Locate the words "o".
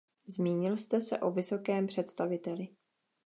1.19-1.31